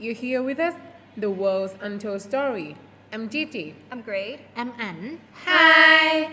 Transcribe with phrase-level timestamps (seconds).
[0.00, 0.72] You're here with us,
[1.18, 2.74] the world's untold story.
[3.12, 3.74] I'm Gigi.
[3.92, 4.40] I'm Grade.
[4.56, 5.20] I'm Anne.
[5.44, 6.32] Hi.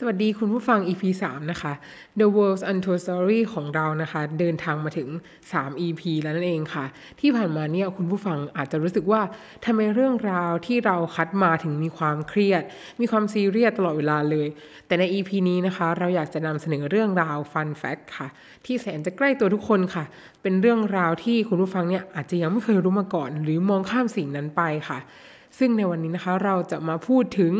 [0.00, 1.72] สวัสดีคุณผู้ฟัง EP 3 นะคะ
[2.18, 5.08] The World's Untold Story ของเรานะคะ เดินทางมาถึง
[5.46, 6.84] 3 EP แล้วนั่นเองค่ะ
[7.20, 9.22] ที่ผ่านมาเนี่ยคุณผู้ฟังอาจจะรู้สึกว่า
[9.64, 12.62] ทำไมเรื่องราวที่เราคัดมาถึงมีความเครียด
[13.00, 14.48] มีความซีเรียสตลอดเวลาเลย
[14.86, 18.28] แต่ใน EP นี้นะคะ เราอยากจะนำเสนอเรื่องราว Fun Fact ค่ะ
[18.64, 20.04] ที่แสนจะใกล้ตัวทุกคนค่ะ
[20.42, 24.98] เป็นเรื่องราวที่คุณผู้ฟังเนี่ยอาจจะยังไม่เคยรู้มาก่อน หรือมองข้ามสิ่งนั้นไปค่ะ
[25.58, 27.54] ซึ่งในวันนี้นะคะเราจะมาพูดถึง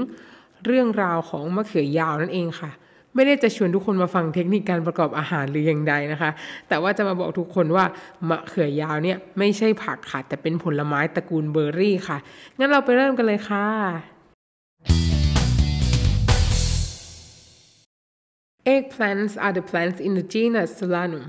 [0.66, 2.70] เรื่องราวของมะเขือยาวนั่นเองค่ะ
[3.14, 6.30] ไม่ได้จะชวนทุกคนมาฟังเทคนิคการประกอบอาหารหรืออย่างใดนะคะ
[6.68, 7.84] แต่ว่าจะมาบอกทุกคนว่า
[8.28, 12.18] มะเขือยาวเนี่ยไม่ใช่ผักค่ะแต่เป็นผลไม้ตระกูลเบอร์รี่ค่ะ
[12.58, 13.66] งั้นเราไปเริ่มกันเลยค่ะ
[18.74, 21.24] Eggplants are the plants in the genus Solanum,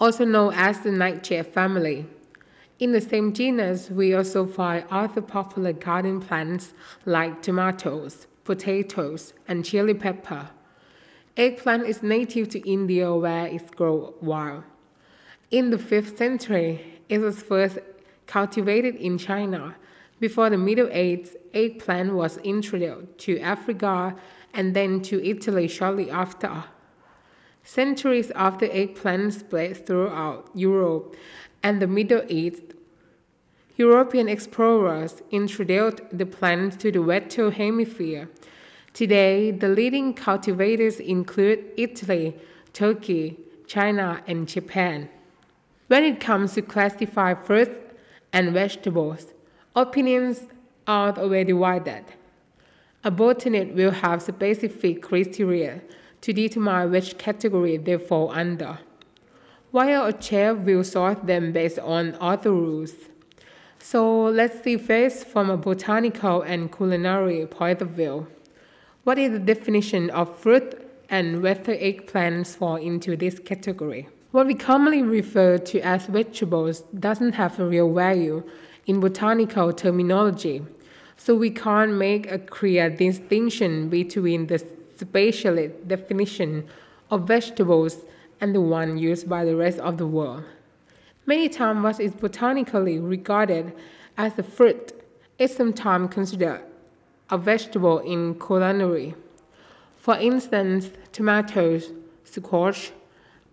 [0.00, 2.06] also known as the nightshade family.
[2.78, 6.72] In the same genus, we also find other popular garden plants
[7.04, 10.50] like tomatoes, potatoes, and chili pepper.
[11.36, 14.64] Eggplant is native to India where it grows wild.
[15.50, 17.78] In the 5th century, it was first
[18.26, 19.74] cultivated in China.
[20.20, 24.14] Before the Middle Ages, eggplant was introduced to Africa
[24.54, 26.64] and then to Italy shortly after.
[27.64, 31.16] Centuries after eggplant spread throughout Europe
[31.62, 32.62] and the Middle East,
[33.76, 38.28] European explorers introduced the plant to the Western Hemisphere.
[38.92, 42.36] Today, the leading cultivators include Italy,
[42.74, 45.08] Turkey, China, and Japan.
[45.88, 47.94] When it comes to classify fruits
[48.34, 49.32] and vegetables,
[49.74, 50.46] opinions
[50.86, 52.04] are already divided.
[53.04, 55.80] A botanist will have specific criteria
[56.20, 58.78] to determine which category they fall under,
[59.70, 62.92] while a chef will sort them based on other rules.
[63.84, 68.28] So let's see first from a botanical and culinary point of view.
[69.02, 74.08] What is the definition of fruit and whether eggplants fall into this category?
[74.30, 78.44] What we commonly refer to as vegetables doesn't have a real value
[78.86, 80.62] in botanical terminology,
[81.16, 84.64] so we can't make a clear distinction between the
[84.96, 86.68] specialist definition
[87.10, 87.96] of vegetables
[88.40, 90.44] and the one used by the rest of the world.
[91.24, 93.72] Many times what is botanically regarded
[94.18, 94.92] as a fruit
[95.38, 96.62] is sometimes considered
[97.30, 99.14] a vegetable in culinary.
[99.98, 101.92] For instance, tomatoes,
[102.24, 102.90] squash,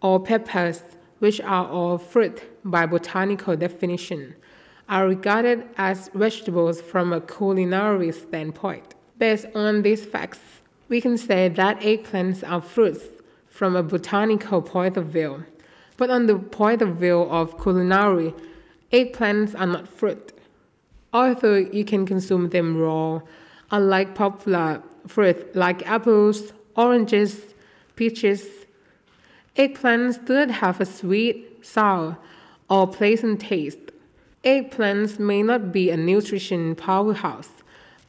[0.02, 0.82] or peppers,
[1.20, 4.36] which are all fruit by botanical definition,
[4.88, 8.96] are regarded as vegetables from a culinary standpoint.
[9.20, 10.40] Based on these facts,
[10.88, 13.06] we can say that eggplants are fruits
[13.48, 15.46] from a botanical point of view.
[16.00, 18.34] But on the point of view of culinary,
[18.94, 20.32] eggplants are not fruit.
[21.12, 23.20] Although you can consume them raw,
[23.70, 27.54] unlike popular fruits like apples, oranges,
[27.98, 28.48] peaches,
[29.58, 32.18] eggplants do not have a sweet, sour,
[32.70, 33.92] or pleasant taste.
[34.46, 37.52] Eggplants may not be a nutrition powerhouse,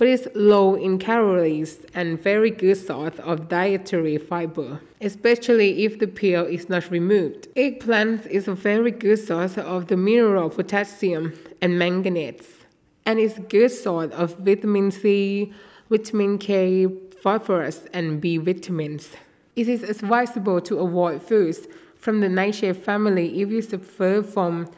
[0.01, 6.07] but is low in calories and very good source of dietary fiber, especially if the
[6.07, 7.49] peel is not removed.
[7.55, 12.65] Eggplants is a very good source of the mineral potassium and manganese,
[13.05, 15.53] and is a good source of vitamin C,
[15.91, 16.87] vitamin K,
[17.23, 19.11] phosphorus, and B vitamins.
[19.55, 21.69] It is advisable to avoid foods
[21.99, 24.71] from the nightshade family if you suffer from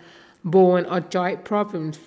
[0.43, 2.01] bone or joint problems.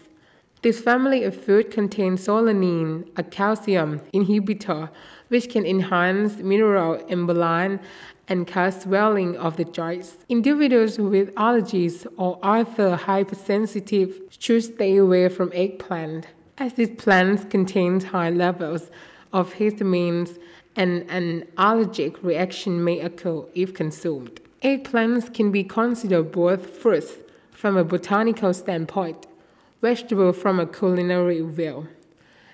[0.66, 4.90] This family of food contains solanine, a calcium inhibitor,
[5.28, 7.84] which can enhance mineral imbalance
[8.28, 10.18] and cause swelling of the joints.
[10.28, 16.26] Individuals with allergies or other hypersensitive should stay away from eggplant,
[16.58, 18.90] as these plants contain high levels
[19.34, 20.40] of histamines
[20.76, 24.42] and an allergic reaction may occur if consumed.
[24.64, 27.18] Eggplants can be considered both fruits
[27.52, 29.28] from a botanical standpoint,
[29.82, 31.88] vegetable from a culinary view,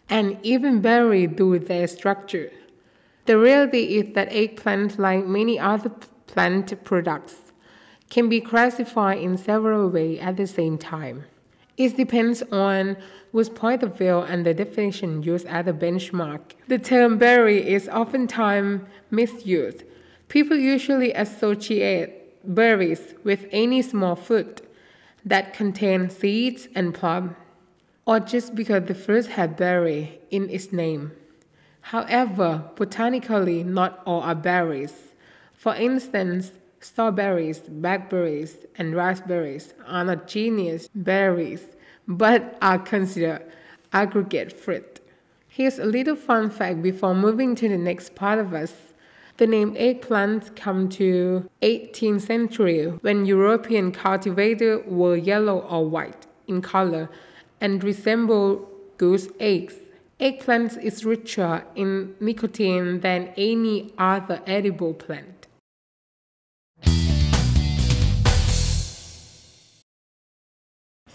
[0.09, 2.51] and even due to their structure.
[3.25, 5.91] The reality is that eggplant, like many other
[6.27, 7.51] plant products,
[8.09, 11.23] can be classified in several ways at the same time.
[11.77, 12.97] It depends on
[13.31, 16.41] which point of view and the definition used as a benchmark.
[16.67, 19.83] The term berry is oftentimes misused.
[20.27, 22.09] People usually associate
[22.55, 24.61] berries with any small fruit
[25.25, 27.35] that contain seeds and plum,
[28.05, 31.11] or just because the fruit had berry in its name.
[31.81, 35.13] However, botanically, not all are berries.
[35.53, 36.51] For instance,
[36.83, 41.63] Strawberries, blackberries, and raspberries are not genus berries,
[42.07, 43.45] but are considered
[43.93, 44.99] aggregate fruit.
[45.47, 48.90] Here's a little fun fact before moving to the next part of us.
[49.40, 56.62] The name eggplant come to 18th century when European cultivators were yellow or white in
[56.62, 57.10] color
[57.60, 58.66] and resemble
[58.96, 59.74] goose eggs.
[60.18, 65.36] Eggplant is richer in nicotine than any other edible plant.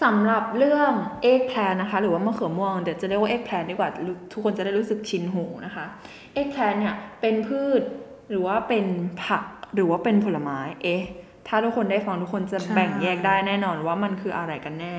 [0.03, 0.91] สำหรับเรื่อง
[1.23, 3.89] เอ็กแพลนนะคะ หรือว่ามะเขือม่วงเดี๋ยวจะเรียกว่าเอ็กแพลนดีกว่า
[4.31, 5.85] ทุกคนจะได้รู้สึกชินหูนะคะ
[6.33, 7.81] เอ็กแพลนเนี่ยเป็นพืช
[8.28, 8.86] หรือว่าเป็น
[9.24, 9.44] ผัก
[9.74, 11.02] หรือว่าเป็นผลไม้ เอ๊ะ
[11.48, 14.94] ถ้าทุกคนได้ฟังทุกคนจะแบ่งแยกได้แน่นอนว่ามันคืออะไรกันแน่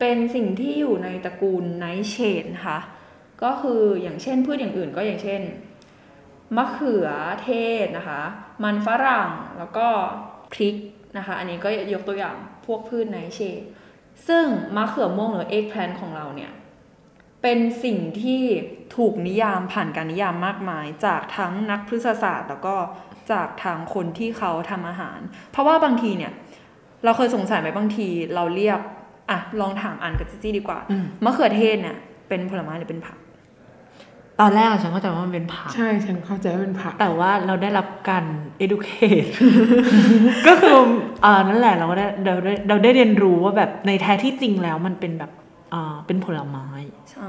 [0.00, 2.80] เป็นสิ่งที่อยู่ในตระกูล nightshade นะคะ
[3.42, 5.40] ก็คืออย่างเช่นพืชอย่างอื่นก็อย่างเช่น
[6.56, 7.08] มะเขือ
[7.42, 7.50] เท
[7.84, 8.22] ศนะคะ
[8.64, 9.28] มันฝรั่ง
[9.58, 9.86] แล้วก็
[10.52, 10.76] พริก
[11.16, 13.60] นะคะ อันนี้ก็ยกตัวอย่างพวกพืช nightshade
[14.28, 14.44] ซึ่ง
[14.76, 16.52] มะเขือม่วงหรือ eggplant ของเราเนี่ย
[17.42, 18.42] เป็นสิ่งที่
[18.96, 22.74] ถูกนิยามผ่านการนิยามมากมาย จากทั้งนักพฤกษศาสตร์ แล้วก็
[23.32, 25.18] จากทางคนที่เขาทำอาหาร
[25.50, 26.32] เพราะว่าบางทีเนี่ย
[27.04, 28.78] เราเคยสงสัยไหมบางทีเราเรียก
[29.30, 30.78] อะลองถามอันกับจิจี้ดีกว่า
[31.24, 31.96] มะเขือเทศเนี่ย
[32.28, 33.16] เป็นผลไม้หรือเป็นผัก
[34.40, 38.24] ตอนแรกฉันเข้าใจว่ามันเป็นผัก ใช่ฉันเข้าใจว่าเป็นผัก แต่ว่าเราได้รับการ
[38.64, 39.28] educate
[40.46, 40.72] ก็คือ
[41.24, 45.49] อ่านั่นแหละเราได้เราได้เราได้เรียนรู้ว่าแบบในแท้ที่จริงแล้วมันเป็นแบบอ่า
[46.06, 46.66] เป็นผลไม้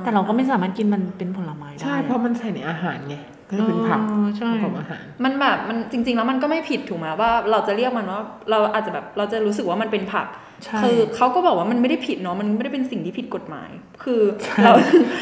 [0.04, 3.16] แต่เราก็ไม่สามารถกินมันเป็นผลไม้ได้ ใช่ เพราะมันใส่ในอาหารไง
[3.50, 8.22] ก็จะเป็นผักเออใช่ประกอบอาหาร มันแบบมันจริง ๆ แล้วมันก็ไม่ผิดถูกไหมว่าเราจะเรียกมันว่า
[8.52, 10.42] เราอาจจะแบบเราจะรู้สึกว่ามันเป็นผักใช่
[10.84, 13.70] คือเขาก็บอกว่ามันไม่ได้ผิดเนาะมันไม่ได้เป็นสิ่งที่ผิดกฎหมาย
[14.04, 14.22] คือ
[14.64, 14.74] เรา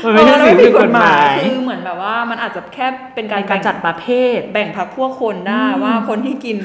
[0.03, 4.06] มันไม่ใช่เออสิ่งที่ผิดกฎหมาย คือเหมือนแบบว่ามันอาจจะแค่เป็นการการจัดประเภ
[4.38, 6.57] ท แบ่งพักพวกคนได้ว่าคนที่กิน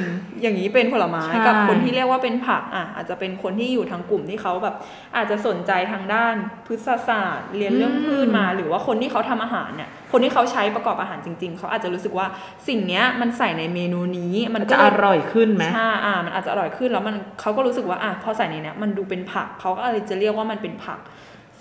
[0.43, 4.75] อย่างนี้เป็นผลไม้ใช่กับคนที่เรียกว่าเป็นผักอะอาจจะเป็นคนที่อยู่ทางกลุ่มที่เขาแบบ
[5.17, 6.35] อาจจะสนใจทางด้าน
[6.67, 12.27] พฤกษศาสตร์ เรียนเรื่องพืชมา หรือว่าคนที่เขาทำอาหารเนี่ย คนที่เขาใช้ประกอบอาหารจริง ๆ เขาอาจจะรู้สึกว่า
[12.69, 20.99] สิ่งเนี้ยมันใส่ในเมนูนี้มันก็จะเลอยร่อยขึ้นไหมใช่อ่ามันอาจจะอร่อยขึ้นแล้วมันเขาก็รู้สึกว่าอะพอใส่ในเนี้ยมันดูเป็นผักเขาก็เลยจะเรียกว่ามันเป็นผัก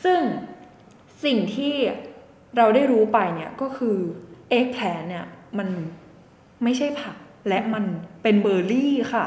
[0.04, 0.20] ซึ่ง
[1.26, 1.76] สิ่งที่
[2.58, 3.98] เราได้รู้ไปเนี่ยก็คือ
[4.50, 5.26] eggplant เนี่ย
[5.58, 5.68] มัน
[6.64, 7.16] ไม่ใช่ผัก
[7.48, 7.84] และมัน
[8.24, 9.26] เป็นเบอร์รี่ค่ะ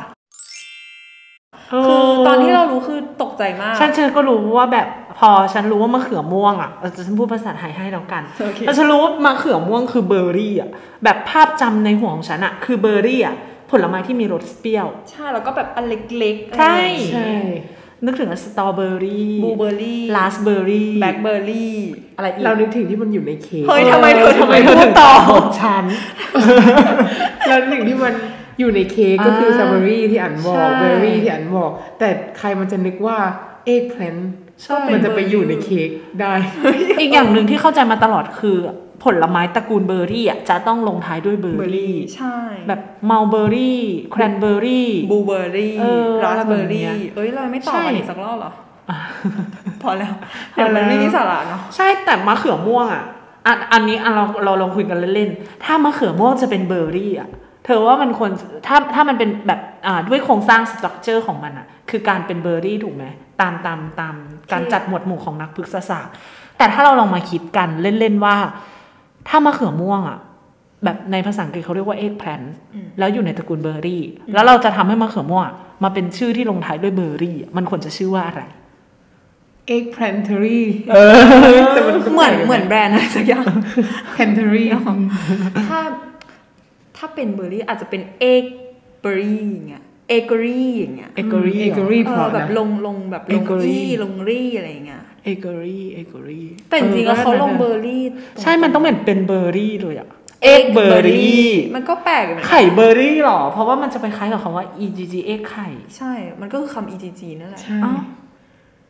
[1.70, 4.86] คือตอนที่เรารู้คือตกใจมากฉันฉันก็รู้ว่าแบบ
[5.18, 10.70] พอฉันรู้ว่ามะเขือม่วงอะเออฉันพูดภาษาไทยให้แล้วกันโอเคแล้วฉันรู้ว่ามะเขือม่วงคือเบอร์รี่อะ
[11.04, 13.34] แบบภาพจำในหัวของฉันอะคือเบอร์รี่อะ
[13.70, 16.78] ผลไม้ที่มีรสเปรี้ยว ใช่ แล้วก็แบบอันเล็กๆ ใช่
[17.12, 17.30] ใช่
[18.04, 21.74] นึกถึงสตรอเบอร์รี่บลูเบอร์รี่ราสเบอร์รี่แบล็คเบอร์รี่
[22.16, 25.12] อะไรอีกเรานึกถึงที่มันอยู่ในเค้กเฮ้ยทำไมเธอทำไมเธอถึงต่อ
[25.60, 25.84] ฉัน
[27.48, 28.14] แล้วหนึ่งที่มัน
[28.58, 32.08] อยู่ในเค้กก็คืออ่าสตรอเบอร์รี่ที่อันบอกใช่เบอร์รี่ที่อันบอก แต่
[32.38, 33.18] ใครมันจะนึกว่า
[33.66, 34.16] eggplant
[34.64, 35.88] ใช่มันจะไปอยู่ในเค้ก
[36.20, 36.32] ได้
[37.00, 38.58] อีกอย่างหนึ่งที่เข้าใจมาตลอดคือ
[39.04, 42.36] ผลไม้ตระกูลเบอร์รี่อะจะต้องลงท้ายด้วยเบอร์ร์รี่ ใช่
[42.68, 42.80] แบบ
[43.10, 43.80] มัลเบอร์รี่
[44.12, 48.52] แครนเบอร์รี่บลูเบอร์รี่เออราสเบออะไรแบบร์รี่เนี้ยเอ้ยเราไม่ต่อใช่กันอีกสักรอบเหรอ
[49.82, 50.12] พอแล้ว
[50.54, 53.04] พอแล้วเดี๋ยวมันไม่มีสาระเนาะ ใช่แต่มะเขือม่วงอะ
[53.46, 57.28] อันอันนี้อันเราเราลองคุยกันเล่นๆ ถ้ามะเขือม่วงจะเป็นเบอร์รี่อะ
[57.66, 58.30] เธอว่ามันควร
[58.66, 63.04] ถ้าถ้ามันเป็นแบบอ่าด้วยโครงสร้าง structure ของมันอะคือการเป็นเบอร์รี่ถูกไหม
[63.40, 64.14] ตามตามตาม
[64.52, 66.14] การจัดหมวดหมู่ของนักพฤกษศาสตร์
[66.58, 68.36] แต่ถ้าเราลองมาคิดกันเล่น ๆ ว่า
[69.28, 70.18] ถ้ามะเขือม่วงอะ
[70.84, 72.42] แบบในภาษาอังกฤษเขาเรียกว่าเอ็กแพลน
[72.98, 74.02] แล้วอยู่ในตระกูลเบอร์รี่
[74.34, 78.42] แล้วเราจะทำให้มะเขือม่วงอะมาเป็นชื่อที่ลงท้ายด้วยเบอร์รี่อะมันควรจะชื่อว่าอะไร
[79.68, 80.66] เอ็กแพลนเทอรี่
[82.14, 83.46] เหมือนเหมือนแบรนด์อะไรสักอย่าง
[84.12, 84.68] แพนเทอรี่
[85.68, 85.80] ถ้า
[86.96, 88.44] ถ้าเป็นเบอร์รี่อาจจะเป็นเอ็ก
[89.00, 98.04] เบอร์รี่อย่างเงี้ยเอกอรี่อย่างเงี้ยเอกอรี่เอกอรี่เอพออแบบนะลงลงแบบลง Ecory รี่ลงรี่อะไรอย่างเงี้ยเอกอรี่เอกอรี่แต่จริงๆแล้วเขาลงเบอร์รี่
[98.42, 100.08] ใช่มันต้องเป็นเป็นเบอร์รี่เลยอะ
[100.44, 108.00] เอ็กเบอร์รี่ มันก็แปลกอยู่เหมือนกันไข่เบอร์รี่หรอ เพราะว่ามันจะไปคล้ายกับคำว่า egg เอ็กไข่ ใช่ มันก็คือคำ egg นั่นแหละใช่อ้าว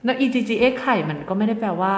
[0.05, 1.95] แล้ว egg เอ็กไข่มันก็ไม่ได้แปลว่า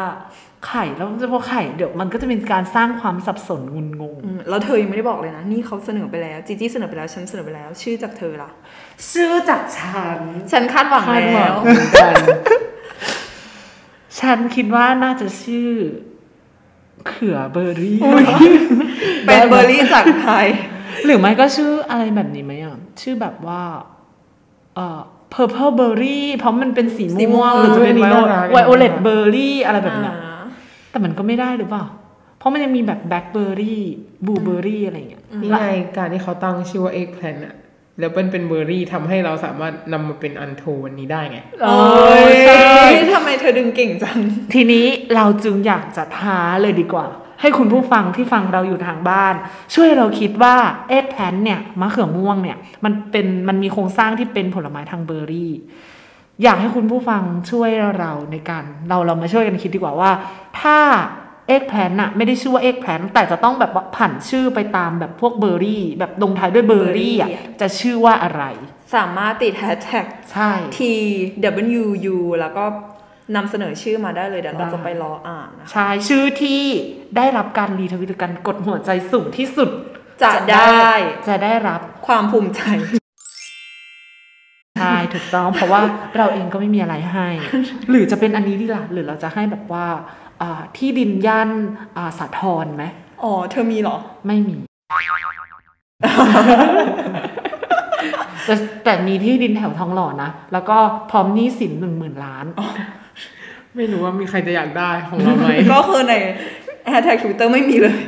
[0.66, 8.50] ไข่แล้วจะพอไข่เดี๋ยวมันก็จะเป็นการสร้างความสับสนงุนงงอืมแล้วเธอยังไม่ได้บอกเลยนะ นี่เขาเสนอไปแล้วจีจี้เสนอไปแล้วฉันเสนอไปแล้ว ชื่อจากเธอล่ะ
[9.12, 10.18] ชื่อจากฉัน
[10.52, 12.14] ฉันคาดหวังคาดหวัแล้งวเหมือนกัน
[14.20, 15.70] ฉันคิดว่าน่าจะชื่อ
[17.06, 17.98] เขือเบอร์รี่
[19.24, 20.46] เป็นเบอร์รี่จากไทย
[21.04, 23.62] หรือไม่ก็ชื่ออะไรแบบนี้ไหมอะชื่อแบบว่า
[24.74, 25.00] เอ่อ
[25.34, 30.42] purple berry เพราะมันเป็นสีสีม่ม่ววงงหรือจะเป็นเออน่ารัก violet berry อะไรแบบเนี้ยอ่า
[30.90, 31.84] แต่มันก็ไม่ได้หรือเปล่า
[32.38, 33.76] เพราะมันยังมีแบบ blackberry
[34.24, 35.64] blueberry อะไรอย่างเงี้ยนี่ไง
[35.96, 37.56] การที่เขาตั้งชื่อว่าเอ็กแพลนอะ
[38.00, 41.78] แล้วมันเป็นเบอร์รี่ทำให้เราสามารถนำมาเป็นอันโทวันนี้ได้ไงโอ้
[42.30, 42.60] ยใช่
[43.14, 44.18] ทำไมเธอดึงเก่งจัง
[44.54, 47.06] ทีนี้เราจึงอยากจะท้าเลยดีกว่า
[47.40, 49.34] ให้คุณผู้ฟังที่ฟังเราอยู่ทางบ้าน
[49.74, 50.56] ช่วยเราคิดว่า
[50.88, 55.52] eggplant เนี่ยมะเขือม่วงเนี่ยมันเป็นมันมีโครงสร้างที่เป็นผลไม้ทางเบอร์รี่
[56.42, 60.10] อยากให้คุณผู้ฟังช่วยเราในการ เราเรามาช่วยกันคิดดีกว่าว่า
[60.60, 60.78] ถ้า
[61.48, 68.42] eggplant น่ะไม่ได้ชื่อว่า eggplant แต่จะต้องแบบว่าผันชื่อไปตามแบบพวกเบอร์รี่ แบบลงท้ายด้วยเบอร์รี่อะเบอร์รี่อะจะชื่อว่าอะไร
[68.94, 70.78] สามารถติดแฮชแท็กใช่ T
[71.80, 72.64] W U แล้วก็
[73.36, 76.62] นำเสนอชื่อมาได้เลยเดี๋ยวเราจะไปรออ่านนะคะใช่ชื่อที่
[77.16, 79.70] ได้รับการรีทวิตหรือการกดหัวใจสูงที่สุด
[80.22, 80.88] จะได้
[81.28, 82.62] จะได้รับความภูมิใจ
[84.78, 85.80] ใช่ถูกต้องเพราะว่า
[86.16, 87.28] เราเองก็ไม่มีอะไรให้
[87.90, 89.86] หรือจะเป็นอันนี้ดีล่ะหรือเราจะให้แบบว่า
[90.42, 91.50] อ่าที่ดินย่าน
[91.96, 92.84] อ่าสาทรไหม
[93.22, 94.56] อ๋อเธอมีเหรอ ไม่มี
[98.44, 98.54] แต่
[98.84, 100.78] แต่มีที่ดินแถวทองหล่อนะ แล้วก็
[101.10, 102.46] พร้อมหนี้สินหนึ่งหมื่นล้าน
[103.76, 106.14] ไม่รู้ว่ามีใครจะอยากได้ของเราไหมก็คือใน
[106.88, 107.98] แฮชแท็กทวิตเตอร์ไม่มีเลย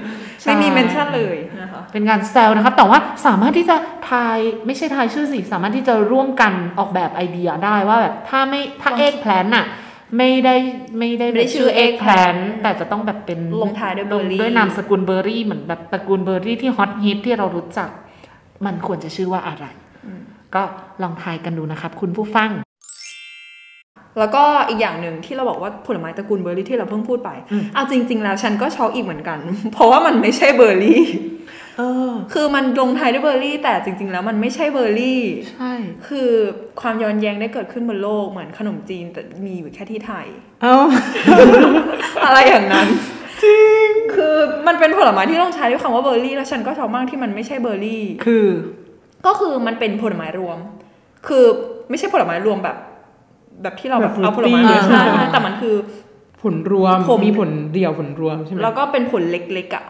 [0.42, 3.76] ใช่ไม่มี mentionเลยนะคะเป็นงานแซวนะครับ แต่ว่าสามารถที่จะ
[4.10, 9.66] ทายไม่ใช่ทายชื่อสิ สามารถที่จะร่วมกันออกแบบไอเดียได้ว่าแบบถ้าไม่ถ้า eggplant น่ะ
[10.16, 10.56] ไม่ได้
[10.98, 17.88] ไม่ได้ไม่ได้ชื่อเอ็กแพลน eggplant แต่จะต้องแบบเป็นลงท้ายด้วยเบอร์รี่ด้วยนามสกุลเบอร์รี่เหมือนแบบตระกูลเบอร์รี่ที่ฮอตฮิตที่เรารู้จัก
[18.66, 19.64] มันควรจะชื่อว่าอะไร
[20.54, 20.62] ก็
[21.02, 22.50] ลองทายกันดูนะครับ คุณผู้ฟัง
[24.20, 29.38] แล้วก็อีกอย่างหนึ่งที่เราบอกว่าผลไม้ตระกูลเบอร์รี่ที่เราเพิ่งพูดไปอืมเอาจริง ๆ แล้วฉันก็ช็อกอีกเหมือนกัน
[29.72, 31.02] เพราะว่ามันไม่ใช่เบอร์รี่
[31.78, 35.22] เออคือมันลงท้ายด้วยเบอร์รี่ แต่จริง ๆ แล้วมันไม่ใช่เบอร์รี่
[35.52, 35.72] ใช่
[36.08, 36.30] คือ
[36.80, 40.26] ความย้อนแย้งได้เกิดขึ้นบนโลกเหมือนขนมจีนแต่มีอยู่แค่ที่ไทย
[40.62, 40.76] เอ้า
[42.26, 42.88] อะไรอย่างนั้น
[43.42, 44.34] จริง คือ
[44.66, 48.46] มันเป็นผลไม้ที่ต้องใช้ด้วยคำว่าเบอร์รี่ แล้วฉันก็ช็อกมากที่มันไม่ใช่เบอร์รี่ คือ
[49.26, 50.58] ก็คือมันเป็นผลไม้รวม
[51.26, 51.44] คือ
[51.90, 52.76] ไม่ใช่ผลไม้รวมแบบ
[53.62, 55.76] แบบที่เราแบบแบบเอาผลไม้ fruity มาใช่อ่าใช่แต่มันคือ
[56.42, 59.84] ผลรวมผมมีผลเดี่ยวผลรวมใช่ไหมแล้วก็เป็นผลเล็กๆอะ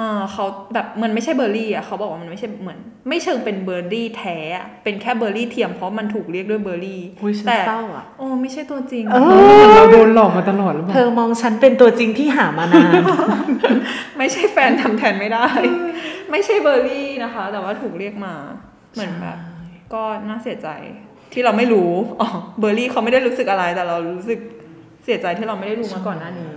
[0.00, 2.78] อ่าเขาแบบมันไม่ใช่เบอร์รี่อะเขาบอกว่ามันไม่ใช่เหมือน
[3.08, 9.16] ไม่เชิงเป็นเบอร์รี่แท้อะเป็นแค่เบอร์รี่เทียมเพราะมันถูกเรียกด้วยเบอร์รี่อุ้ยฉันแต่เศร้าอะโอ้ไม่ใช่ตัวจริงเอ
[9.74, 13.02] เราโดนหลอกมาตลอดหรือเปเธล่าอมองฉันเป็นตัวจริงที่หามานาน
[14.18, 15.46] ไม่ใช่แฟนทำแทนไม่ได้
[16.30, 18.34] ไม่ใช่เบอร์รี่นะคะ แต่ว่าถูกเรียกมา
[18.94, 19.38] เหมือนแบบ
[19.94, 20.68] ก็น่าเสียใจ
[21.34, 24.38] ที่เราไม่รู้อ๋อเบอร์รี่เขาไม่ได้รู้สึกอะไร แต่เรารู้สึก
[25.04, 26.50] เสียใจที่เราไม่ได้รู้มาก่อนหน้านี้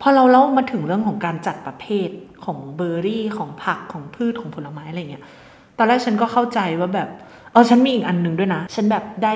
[0.00, 2.08] พอเราเล่ามาถึงเรื่องของการจัดประเภท
[2.44, 5.24] ของเบอร์รี่ของผักของพืชของผลไม้อะไรเงี้ย
[5.78, 7.08] ตอนแรกฉันก็เข้าใจว่าแบบ
[7.52, 9.34] เออฉันมีอีกอันหนึ่งด้วยนะ ฉันแบบได้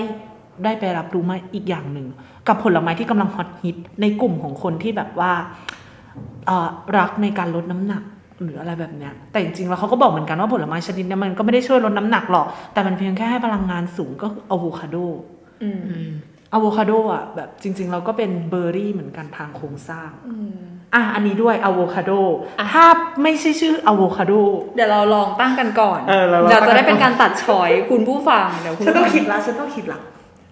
[0.65, 2.07] ได้ไปรับรู้มาอีกอย่างหนึ่ง
[2.49, 5.33] กับผลไม้ที่กำลังฮอตฮิตในกลุ่มของคนที่แบบว่า
[6.47, 8.03] เออรักในการลดน้ำหนัก
[8.43, 14.97] หรืออะไรแบบเนี้ย แต่จริงๆแล้วเขาก็บอกเหมือนกันว่าผลไม้ชนิดเนี้ยมันก็ไม่ได้ช่วยลดน้ำหนักหรอก แต่มันเพียงแค่ให้พลังงานสูงก็คืออะโวคาโด
[15.63, 15.81] อืม
[16.53, 20.11] อะโวคาโดอะแบบจริง ๆ เราก็เป็นเบอร์รี่เหมือนกันทางโครงสร้าง
[20.95, 22.11] อะอันนี้ด้วยอะโวคาโด
[22.73, 22.85] ถ้า
[23.23, 24.33] ไม่ใช่ชื่ออะโวคาโด
[24.77, 29.99] เดี๋ยวเราลองตั้งกันก่อนเออเราลองยวจะได้ตั้งกันเป็นการตัด choice คุณผู้ฟังเดี๋ยวคุณฉันต้องผู้ฟัคิดละฉันต้องคิดละ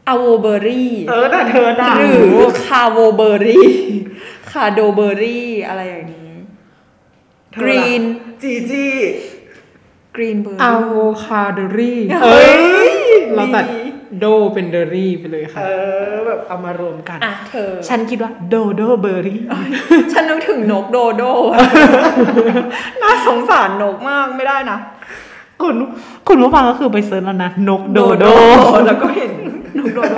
[0.09, 2.37] อะโวเบอร์รี่ เออแต่เธอด่าหรือ
[2.67, 3.71] คาโวเบอร์รี่
[4.51, 6.22] คาโดเบอร์รี่ อะไรอย่างนี้
[7.61, 8.03] กรีน
[8.43, 8.87] จีจี
[10.17, 12.55] กรีนเบอร์อะรี่โวคาโดรี่เฮ้ย
[13.37, 13.65] เราตัด
[14.21, 15.67] โดเป็นเดอรี่ไปเลยค่ะ เอ
[16.13, 19.41] อ แบบเอามารวมกัน อะเธอ ฉันคิดว่าโดโดเบอร์รี่
[20.13, 21.23] ฉันนึกถึงนกโดโด
[23.03, 24.79] น่าสงสารนกมากไม่ได้นะ
[25.63, 25.75] คุณ
[26.29, 28.25] คุณผู้ฟังก็คือไปเซิร์ชแล้วนะ นกโดโด
[28.87, 29.33] แล้วก็เห็น
[29.79, 30.17] นกโดโด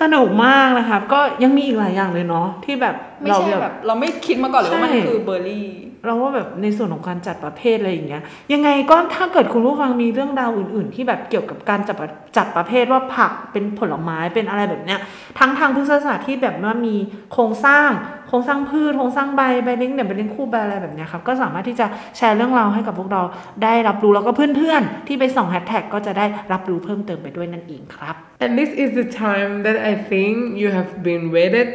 [0.00, 5.68] สนุกมากนะครับก็ยังมีอีกหลายอย่างเลยเนาะที่แบบไม่เราใช่แบบ แบบเราไม่คิดมาก่อนเลยว่ามันใช่ คือเบอร์รี่
[6.06, 11.96] เราว่าแบบในส่วนของการจัดประเภทอะไรอย่างเงี้ย ยังไงก็ถ้าเกิดคุณผู้ฟังมีเรื่องราวอื่น ๆ ที่แบบเกี่ยวกับการจัด
[12.36, 15.00] จัดประเภทว่าผักเป็นผลไม้เป็นอะไรแบบเนี้ย
[15.38, 16.96] ทั้งทางพฤกษศาสตร์ที่แบบว่ามี
[17.32, 17.90] โครงสร้าง
[18.28, 23.22] โครงสร้างพืชโครงสร้างใบใบเล้งเนี่ยใบเล้งคู่ใบอะไรแบบเนี้ยครับก็สามารถที่จะแชร์เรื่องราวให้กับพวกเรา
[23.64, 28.14] ได้รับรู้แล้วก็เพื่อนๆที่ไปส่องแฮชแท็กก็จะได้รับรู้เพิ่มเติมไปด้วยนั่นเองครับ
[28.44, 31.68] And this is the time that I think you have been waited.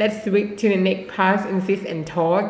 [0.00, 2.44] Let's switch to the next part and sit and talk.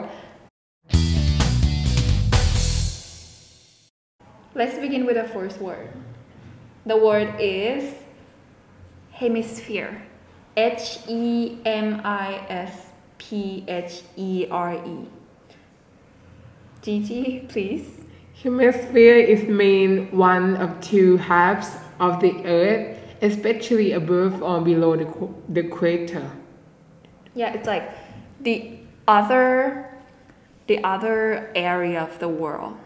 [4.58, 5.88] Let's begin with the first word.
[6.84, 7.94] The word is
[9.12, 10.02] hemisphere.
[10.56, 12.86] H E M I S
[13.18, 15.06] P H E R E.
[16.82, 18.00] Gigi, please.
[18.42, 25.06] Hemisphere is mean one of two halves of the earth, especially above or below the,
[25.50, 26.32] the equator.
[27.32, 27.88] Yeah, it's like
[28.40, 29.94] the other
[30.66, 32.76] the other area of the world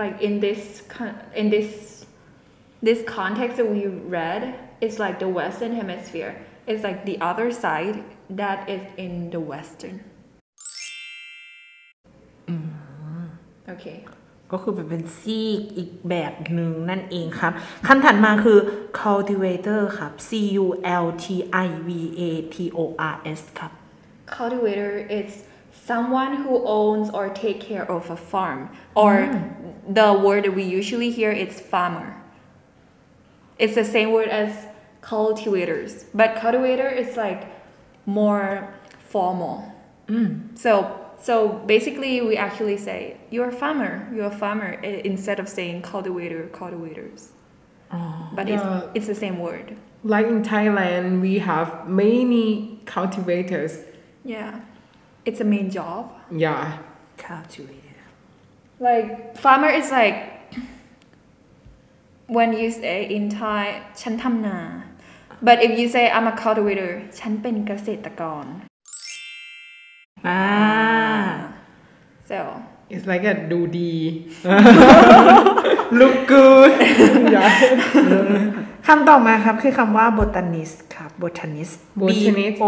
[0.00, 1.70] like in this con- in this
[2.88, 4.42] this context that we read
[4.84, 6.32] it's like the western hemisphere
[6.70, 7.96] it's like the other side
[8.40, 9.96] that is in the western
[13.68, 13.98] okay
[14.52, 17.52] ก็คือเป็นซีกอีกแบบหนึ่งนั่นเองครับ
[17.86, 18.58] คำถัดมาคือ
[19.00, 20.30] cultivator ครับ C
[20.64, 20.66] U
[21.04, 21.26] L T
[21.66, 21.88] I V
[22.20, 22.22] A
[22.54, 22.80] T O
[23.14, 23.72] R S ครับ
[24.34, 25.30] cultivator is
[25.85, 29.93] someone who owns or take care of a farm or mm.
[29.93, 32.19] the word we usually hear is farmer.
[33.59, 34.65] It's the same word as
[35.01, 37.43] cultivators but cultivator is like
[38.07, 39.71] more formal.
[40.07, 40.57] Mm.
[40.57, 44.71] So so basically we actually say you're a farmer you're a farmer
[45.11, 47.29] instead of saying cultivator cultivators.
[47.91, 48.29] Oh.
[48.33, 48.63] But it's,
[48.95, 49.77] it's the same word.
[50.03, 53.83] Like in Thailand, we have many cultivators.
[54.23, 54.59] yeah
[55.28, 56.02] it's a main job
[56.44, 56.64] Yeah.
[57.26, 57.98] cultivator
[58.88, 59.08] Like
[59.44, 60.16] farmer is like
[62.36, 63.64] when you say in Thai
[64.00, 64.58] ฉันทำนา
[65.48, 68.46] but if you say I'm a cultivator ฉันเป็นเกษตรกร
[70.26, 70.42] อ่า
[72.30, 72.38] so
[72.92, 74.28] It's like a doody.
[76.00, 76.72] Look good.
[77.34, 77.50] yeah.
[78.86, 82.66] คำต่อมาครับคือคำว่า botanist ครับ botanist B Botanist O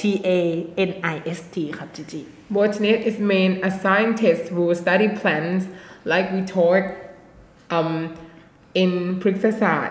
[0.00, 0.02] T
[0.38, 0.40] A
[0.88, 2.20] N I S T ครับจีจี
[2.54, 5.64] Botanist is mean a scientist who study plants
[6.12, 6.86] like we taught
[7.76, 7.90] um,
[8.82, 9.90] in Priksasat.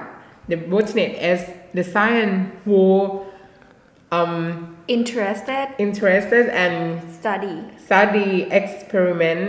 [0.52, 1.42] The botanist is
[1.78, 2.82] the science who
[4.18, 4.34] um,
[4.96, 6.76] interested interested and
[7.20, 7.56] study
[7.88, 8.30] study
[8.60, 9.44] experiment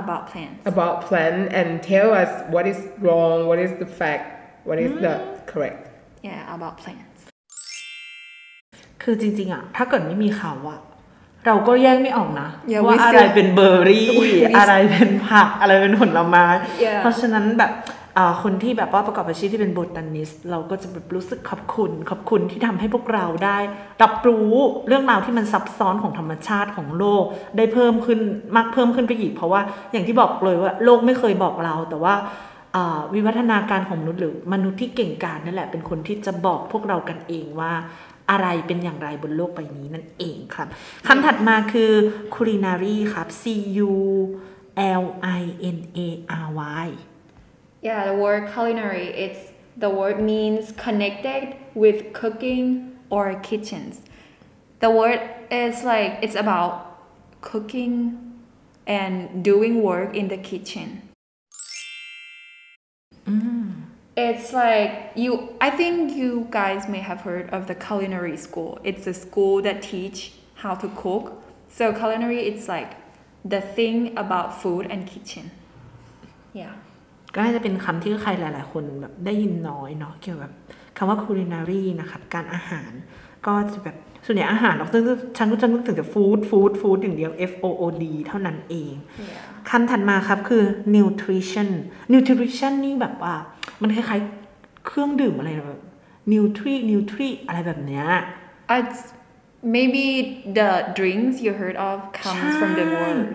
[0.00, 4.24] about plants about plant and tell us what is wrong, what is the fact,
[4.68, 5.14] what is the
[5.52, 5.82] correct.
[6.28, 7.20] yeah about plants
[9.02, 10.80] คือจริงๆอะถ้าเกิดไม่มีเขาอะ
[11.46, 16.46] เราก็แยกไม่ออกนะ Yeah, ว่า we อะไร still- เป็นเบอร์รี่ We- we- อะไรเป็นผัก อะไรเป็นผลไม้
[16.84, 16.98] Yeah.
[17.00, 17.72] เพราะฉะนั้นแบบ
[18.03, 18.03] อ่า
[18.43, 23.57] คนที่แบบว่าประกอบอาชีพที่เป็นโบตานิสเราก็จะแบบรู้สึกขอบคุณ ขอบคุณที่ทำให้พวกเราได้
[24.03, 24.51] รับรู้
[24.87, 27.23] เรื่องราวที่มันซับซ้อนของธรรมชาติของโลก
[27.57, 28.19] ได้เพิ่มขึ้น
[28.55, 32.13] มากเพิ่มขึ้นไปอีก เพราะว่าอย่างที่บอกเลยว่าโลกไม่เคยบอกเรา แต่ว่า
[33.13, 37.73] วิวัฒนาการของมนุษย์หรือมนุษย์ที่เก่งกาจนั่นแหละเป็นคนที่จะบอกพวกเรากันเองว่า
[38.31, 40.67] อะไรเป็นอย่างไรบนโลกใบนี้นั่นเองครับ
[41.07, 41.91] คำถัดมาคือ
[42.35, 43.43] culinary ครับ C
[43.89, 43.93] U
[45.01, 45.03] L
[45.39, 45.43] I
[45.75, 45.99] N A
[46.45, 46.47] R
[46.85, 46.89] Y
[47.85, 54.01] yeah the word culinary it's the word means connected with cooking or kitchens
[54.79, 55.21] the word
[55.51, 56.99] is like it's about
[57.41, 58.41] cooking
[58.87, 60.89] and doing work in the kitchen
[63.27, 63.71] mm.
[64.17, 68.79] It's like you I think you guys may have heard of the culinary school.
[68.81, 70.31] It's a school that teach
[70.63, 71.43] how to cook.
[71.67, 72.95] So culinary it's like
[73.43, 75.51] the thing about food and kitchen.
[76.53, 76.75] Yeah.
[77.35, 80.51] ก็น่าจะเป็นคำที่ใครหลาย ๆ คนแบบได้ยินน้อยเนาะเกี่ยวกับ
[80.97, 82.91] คำว่า culinary นะครับ การอาหาร
[83.45, 83.95] ก็จะแบบ
[84.25, 85.03] ส่วนใหญ่อาหารเราซึ่ง
[85.37, 88.93] ฉันก็จะนึกถึงแต่ฟู้ดฟู้ดฟู้ดอย่างเดียว F O O D เท่านั้นเอง
[89.29, 89.43] Yeah.
[89.69, 90.63] คำถัดมาครับคือ
[90.95, 91.69] nutrition
[92.13, 93.35] nutrition นี่แบบว่า
[93.81, 95.81] มันคล้ายๆ เครื่องดื่มอะไรแบบ
[96.31, 98.07] nutri nutri อะไรแบบเนี้ย
[98.77, 98.99] It's
[99.75, 100.05] maybe
[100.57, 103.27] the drinks you heard of comes from the ใช่ word.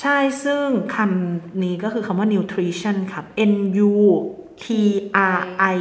[0.00, 3.54] ใช่ซึ่งคำนี้ก็คือคำว่า nutrition ครับ N
[3.88, 3.90] U
[4.64, 4.66] T
[5.36, 5.40] R
[5.76, 5.78] I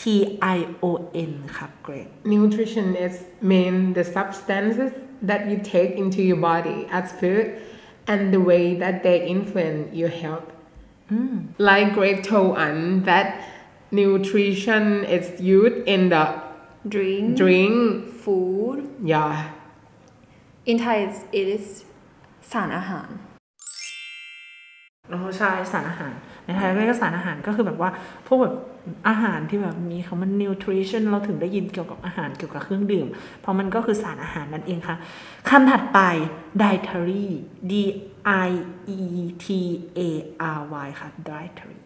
[0.00, 0.02] T
[0.56, 0.90] I O
[1.30, 3.14] N ครับ great Nutrition is
[3.50, 4.92] mean the substances
[5.28, 7.46] that you take into your body as food
[8.12, 10.48] and the way that they influence your health.
[11.68, 12.76] Like Greg told An
[13.10, 13.28] that
[14.00, 14.84] nutrition
[15.16, 15.26] is
[15.58, 16.24] used in the
[16.94, 17.74] Drink, drink.
[18.22, 18.78] food.
[19.12, 19.34] Yeah.
[20.70, 21.66] In Thai it's- it is
[22.52, 23.08] สารอาหาร
[25.10, 26.12] โอ้ใช่สารอาหาร
[26.44, 27.90] ในไทยเรียกว่าสารอาหารก็คือแบบว่า
[28.26, 28.54] พวกแบบ
[29.08, 33.06] อาหารที่แบบมีคำว่า nutrition เราถึงได้ยินเกี่ยวกับอาหารเกี่ยวกับเครื่องดื่ม
[33.40, 34.96] เพราะมันก็คือสารอาหารนั่นเองค่ะ
[35.48, 35.98] คำถัดไป
[36.62, 37.26] dietary
[37.70, 37.72] D
[38.48, 38.50] I
[38.98, 39.00] E
[39.44, 39.46] T
[39.98, 40.00] A
[40.58, 41.78] R Y ค่ะ dietary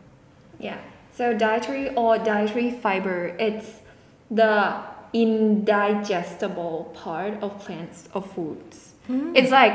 [0.67, 0.81] Yeah.
[1.19, 3.69] So dietary or dietary fiber, it's
[4.31, 4.55] the
[5.13, 8.95] indigestible part of plants of foods.
[9.39, 9.75] It's like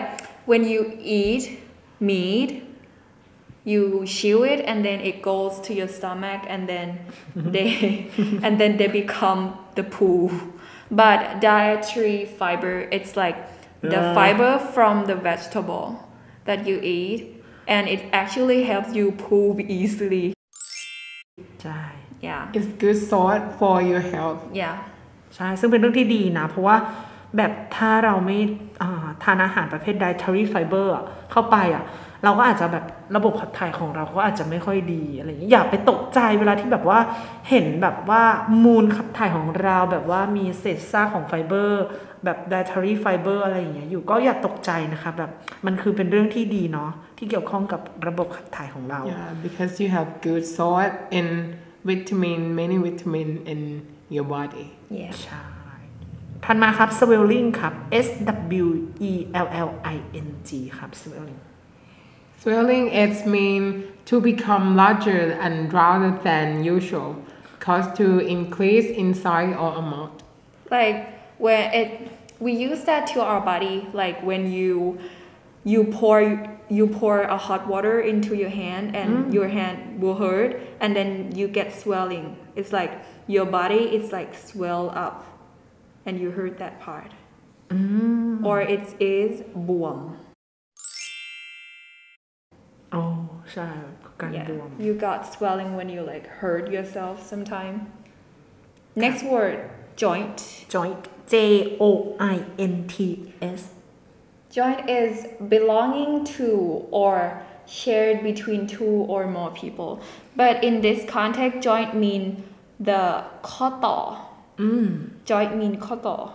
[0.51, 0.81] when you
[1.21, 1.45] eat
[2.01, 2.51] meat,
[3.65, 6.89] you chew it and then it goes to your stomach and then
[7.35, 7.71] they
[8.45, 9.41] and then they become
[9.75, 10.31] the poo.
[10.91, 13.37] But dietary fiber, it's like
[13.83, 14.15] the Yeah.
[14.19, 15.87] fiber from the vegetable
[16.49, 17.19] that you eat
[17.75, 20.27] and it actually helps you poop easily.
[21.63, 21.81] ใช่
[22.29, 22.43] Yeah.
[22.57, 24.41] It's good salt for your health.
[24.63, 24.77] Yeah.
[25.37, 26.77] ใช่ ซึ่งเป็นเรื่องที่ดีนะ เพราะว่า
[27.38, 28.38] แบบถ้าเราไม่
[28.82, 31.84] อ่าทานอาหารประเภท dietary fiber อะเข้าไปอะ
[32.24, 37.00] เราก็อาจจะแบบระบบขับถ่ายของเราก็อาจจะไม่ค่อยดีอะไรอย่างเงี้ยอย่าไปตกใจเวลาที่แบบว่า
[37.50, 38.24] เห็นแบบว่า
[38.64, 41.84] มูลขับถ่ายของเราแบบว่ามีเศษซากของไฟเบอร์
[42.24, 45.32] แบบ dietary fiber อะไรอย่างเงี้ยอยู่ก็อย่าตกใจนะคะแบบ
[45.66, 51.32] มันคือเป็นเรื่องที่ดีเนาะที่เกี่ยวข้องกับระบบขับถ่ายของเรา Yeah, because you have good salt and
[51.90, 53.62] vitamin, many vitamin in
[54.16, 54.68] your body.
[55.00, 55.51] yeah ใช่
[56.45, 57.75] ถัดมาครับ swelling ครับ
[58.07, 58.09] S
[58.65, 58.67] W
[59.11, 59.13] E
[59.47, 61.41] L L I N G ครับ swelling
[62.43, 63.63] Swelling it mean
[64.11, 67.11] to become larger and rather than usual,
[67.65, 70.17] cause to increase in size or amount.
[70.71, 70.99] like
[71.39, 74.99] when it we use that to our body like when you
[75.65, 76.19] you pour
[76.69, 81.35] you pour a hot water into your hand and your hand will hurt and then
[81.35, 82.93] you get swelling it's like
[83.27, 85.25] your body is like swell up
[86.07, 87.11] and you hurt that part
[88.49, 88.87] or it
[89.19, 89.33] is
[89.69, 90.01] bwam
[92.93, 93.03] โอ้
[93.53, 93.69] ใช่
[94.21, 97.77] การ yeah บวม you got swelling when you like hurt yourself sometime
[99.05, 99.59] next word
[100.03, 100.39] joint
[100.75, 101.03] joint
[101.33, 103.63] J O I N T S
[104.57, 110.01] Joint is belonging to or shared between two or more people.
[110.35, 112.45] But in this context, joint mean
[112.79, 114.19] the koto.
[115.26, 116.34] Joint mean koto.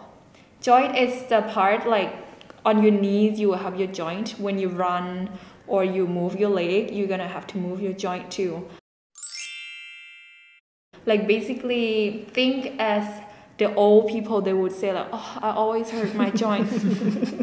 [0.60, 2.14] Joint is the part like
[2.64, 4.30] on your knees you will have your joint.
[4.38, 5.30] When you run
[5.66, 8.68] or you move your leg, you're gonna have to move your joint too.
[11.04, 13.22] Like basically think as
[13.61, 16.73] the old people they would say like oh I always hurt my joints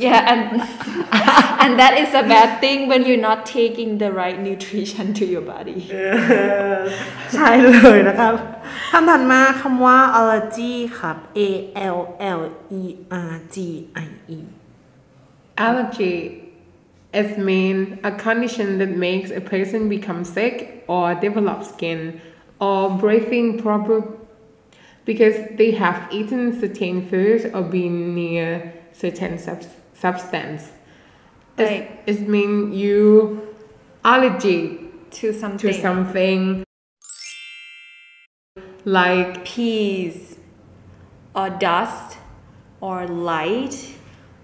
[0.07, 0.43] yeah and
[1.63, 5.45] and that is a bad thing when you're not taking the right nutrition to your
[5.55, 5.81] body
[7.35, 8.33] ใช่เลยนะครับ
[8.91, 11.41] คำถัดมาคำว่า allergy ครับ A
[11.97, 11.99] L
[12.41, 12.43] L
[12.81, 12.83] E
[13.31, 13.57] R G
[14.05, 14.41] I E
[15.67, 16.17] Allergy
[17.21, 17.77] is mean
[18.11, 20.55] a condition that makes a person become sick
[20.95, 22.01] or develop skin
[22.67, 24.03] or breathing problem
[25.05, 28.49] because they have eaten certain food or been near
[28.93, 30.63] certain subs- substance.
[31.57, 32.99] It's- Like- it mean you
[34.15, 34.61] allergy
[35.19, 36.41] to something to something
[38.85, 40.17] like peas
[41.35, 42.19] or dust
[42.81, 43.77] or light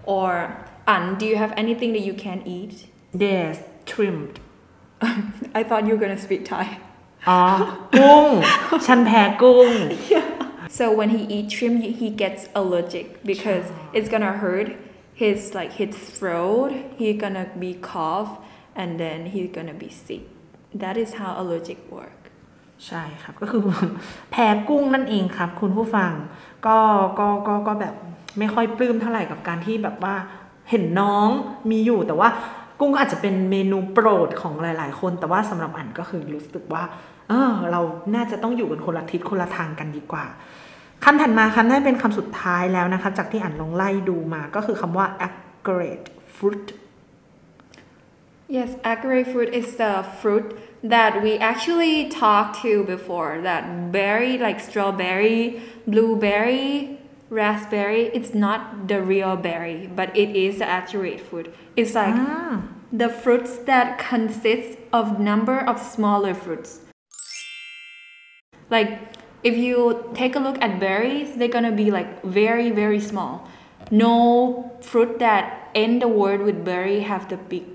[0.03, 0.29] or
[0.87, 4.39] and do you have anything that you can eat yes trimmed
[5.59, 6.65] I thought you were gonna speak Thai
[7.29, 7.41] อ๋อ
[7.99, 8.29] กุ้ง
[8.85, 9.69] ฉันแพ้กุ้ง
[10.78, 14.68] So when he eat shrimp, he- he gets allergic because it's gonna hurt
[15.22, 16.70] his like his throat.
[17.00, 18.30] He's gonna be cough,
[18.80, 20.24] and then he's gonna be sick.
[20.82, 22.16] That is how allergic work.
[22.88, 23.62] ใช่ครับก็คือ
[24.30, 26.12] แพ้กุ้งนั่นเองครับ คุณผู้ฟัง
[26.66, 26.78] ก็
[27.18, 27.94] ก็ก็ก็แบบ
[28.38, 30.14] ไม่ค่อยปลื้มเท่าไหร่กับการที่แบบว่า
[30.70, 31.28] เห็นน้อง
[31.70, 32.28] มีอยู่แต่ว่า
[32.80, 36.82] กุ้งก็อาจจะเป็นเมนูโปรดของหลาย ๆ คน แต่ว่าสำหรับอันก็คือรู้สึกว่า
[37.28, 37.80] เออเรา
[38.14, 40.26] น่าจะต้องอยู่กันคนละทิศคนละทางกันดีกว่า
[41.04, 46.66] คำถัดมาคำนั้นเป็นคำสุดท้ายแล้วนะครับจากที่อ่านลองไล่ดูมาก็คือคำว่า accurate fruit
[48.50, 53.40] Yes, agave fruit is the fruit that we actually talked to before.
[53.40, 58.10] That berry, like strawberry, blueberry, raspberry.
[58.12, 61.54] It's not the real berry, but it is the accurate fruit.
[61.76, 62.16] It's like
[62.92, 66.80] the fruits that consist of number of smaller fruits.
[68.68, 68.90] Like
[69.49, 69.77] if you
[70.19, 72.09] take a look at berries, they're gonna be like
[72.41, 73.33] very very small.
[73.91, 74.15] No
[74.89, 75.43] fruit that
[75.83, 77.65] end the word with berry have the big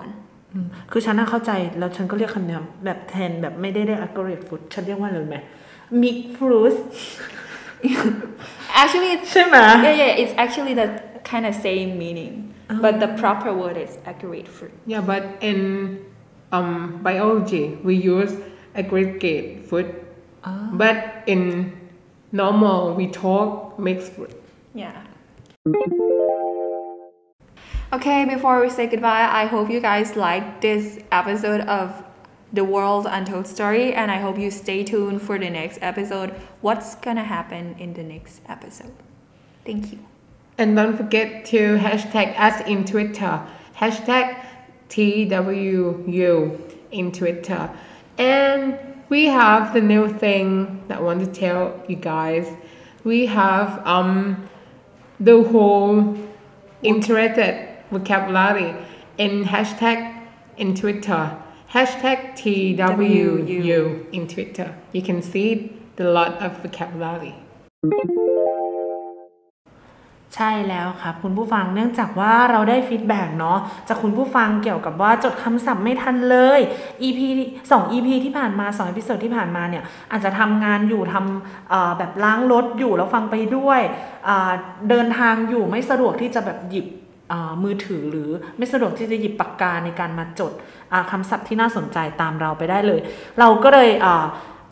[0.00, 0.12] one.
[0.54, 5.38] อืมคือฉันน่าเข้าใจ แล้วฉันก็เรียกคำนี้แบบแทนแบบไม่ได้เรียก accurate fruit ฉันเรียกว่าอะไรรู้ไหม
[6.02, 6.76] mix fruit
[8.80, 10.20] Actually, it's ใช่ไหม yeah, yeah.
[10.22, 10.88] It's actually the
[11.30, 12.32] kind of same meaning,
[12.84, 14.74] but the proper word is accurate fruit.
[14.92, 15.58] yeah, but in
[16.56, 16.72] um,
[17.08, 18.32] biology we use
[18.80, 19.86] aggregate food,
[20.47, 20.69] Ah.
[20.71, 21.73] but in
[22.31, 24.13] normal we talk mixed.
[24.73, 25.03] Yeah.
[27.91, 32.03] Okay, before we say goodbye, I hope you guys liked this episode of
[32.53, 36.31] The World Untold Story, and I hope you stay tuned for the next episode.
[36.61, 38.91] What's gonna happen in the next episode?
[39.65, 39.99] Thank you.
[40.57, 43.45] And don't forget to hashtag us in Twitter.
[43.75, 44.43] Hashtag
[44.89, 46.59] TWU
[46.91, 47.69] in Twitter.
[48.17, 52.47] And we have the new thing that I want to tell you guys.
[53.03, 54.49] We have um
[55.19, 56.17] the whole
[56.83, 58.75] interacted vocabulary
[59.17, 59.99] in hashtag
[60.57, 61.37] in Twitter.
[61.71, 64.75] Hashtag TWU in Twitter.
[64.93, 67.35] You can see the lot of vocabulary.
[70.35, 76.59] ใช่แล้วครับคุณผู้ฟังเนื่องจากว่าเราได้ฟีดแบ็กเนาะจากคุณผู้ฟังเกี่ยวกับว่าจดคำศัพท์ไม่ทันเลย
[77.07, 77.19] EP
[77.61, 83.81] 2 EP ที่ผ่านมา2 e p i s o d ที่ผ่านมาเนี่ยอาจจะทำงานอยู่ทำแบบล้างรถอยู่แล้วฟังไปด้วย
[84.89, 86.87] เดินทางอยู่ไม่สะดวกที่จะแบบหยิบ
[87.63, 92.99] มือถือหรือไม่สะดวกที่จะหยิบปากกาในการมาจดาคำศัพท์ที่น่าสนใจตามเราไปได้เลย
[93.39, 93.89] เราก็เลย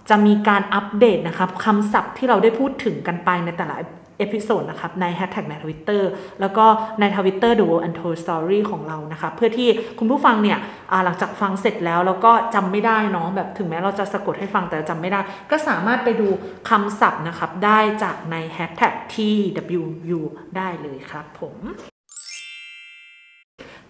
[0.09, 3.75] จะมีการอัปเดตนะครับคำศัพท์ที่เราได้พูดถึงกันไปในแต่ละ
[4.17, 6.09] episode นะครับในแฮชแท็กในทวิตเตอร์
[6.41, 6.65] แล้วก็
[6.99, 10.57] ในทวิตเตอร์ The World Untold Story ของเรานะครับเพื่อที่คุณผู้ฟังเนี่ย
[11.05, 15.19] หลังจากฟังเสร็จแล้ว แล้วก็จำไม่ได้เนาะแบบถึงแม้เราจะสะกดให้ฟังแต่จำไม่ได้
[15.51, 16.27] ก็สามารถไปดู
[16.69, 20.21] คำศัพท์นะครับได้จากในแฮชแท็ก TWU
[20.57, 21.57] ได้เลยครับผม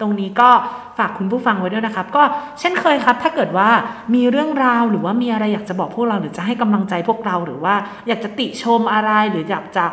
[0.01, 0.49] ตรงนี้ก็
[0.97, 2.23] ฝากคุณผู้ฟังไว้ด้วยนะครับ ก็
[2.59, 3.69] เช่นเคยครับ ถ้าเกิดว่า
[4.15, 7.75] มีเรื่องราวหรือว่ามีอะไรอยากจะบอกพวกเรา หรือจะให้กำลังใจพวกเราหรือว่า
[8.07, 9.85] อยากจะติชมอะไรหรืออยากจะ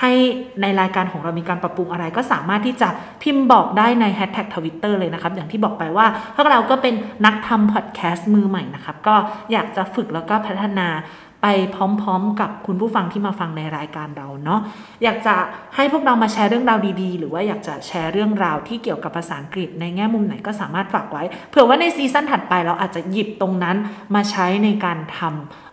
[0.00, 0.12] ให้
[0.62, 2.88] ในรายการของเรามีการปรับปรุงอะไร ก็สามารถที่จะ
[3.22, 6.94] พิมพ์บอกได้ในแฮชแท็กทวิตเตอร์เลยนะครับ อย่างที่บอกไปว่าพวกเราก็เป็น
[7.26, 9.14] นักทำพอดแคสต์มือใหม่นะครับ ก็
[9.52, 10.88] อยากจะฝึกแล้วก็พัฒนา
[11.42, 14.60] ไปพร้อมๆ กับคุณผู้ฟังที่มาฟังในรายการเราเนาะ
[15.04, 15.34] อยากจะ
[15.76, 23.76] ให้พวกเรามาแชร์เรื่องราวดีๆ หรือว่าอยากจะแชร์เรื่องราวที่เกี่ยวกับภาษาอังกฤษในแง่มุมไหนก็สามารถฝากไว้ เผื่อว่าในซีซั่นถัดไปเราอาจจะหยิบตรงนั้น
[24.14, 25.20] มาใช้ในการท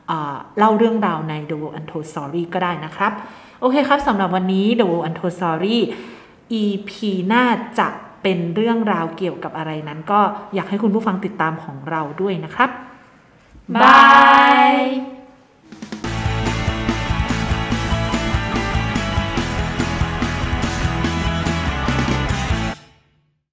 [0.01, 3.13] ำเล่าเรื่องราวใน The World Untold Story ก็ได้นะครับ
[3.59, 5.77] โอเคครับสำหรับวันนี้ The World Untold Story
[6.61, 6.91] EP
[7.27, 7.45] หน้า
[7.79, 7.87] จะ
[8.21, 10.19] เป็นเรื่องราวเกี่ยวกับอะไรนั้น ก็
[10.55, 12.69] อยากให้คุณผู้ฟังติดตามของเราด้วยนะครับ
[13.75, 13.99] บา
[14.73, 15.16] ย